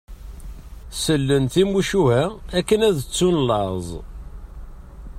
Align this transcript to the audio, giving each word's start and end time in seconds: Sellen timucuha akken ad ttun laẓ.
Sellen 1.03 1.45
timucuha 1.53 2.23
akken 2.57 2.81
ad 2.87 2.95
ttun 3.01 3.37
laẓ. 3.47 3.87